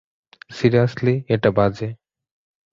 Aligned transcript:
Seriously, 0.51 1.13
এটা 1.27 1.49
বাজে। 1.51 1.89